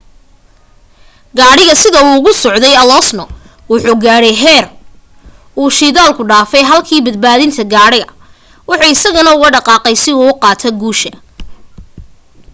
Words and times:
gadhiga 1.37 1.75
sida 1.81 1.99
uu 2.05 2.13
ugu 2.17 2.31
socday 2.43 2.75
alonso 2.81 3.23
wuxu 3.71 3.93
gaadhay 4.05 4.35
xeer 4.43 4.65
uu 5.61 5.69
shidaalka 5.79 6.21
dhafay 6.31 6.63
halki 6.69 6.95
badbadinta 7.05 7.63
gaadhiga 7.73 8.09
wuxuu 8.67 8.93
isagana 8.95 9.29
ugu 9.33 9.47
dhaqaqay 9.55 9.95
si 10.03 10.11
uu 10.21 10.31
qaato 10.43 10.69
guusha 10.81 11.11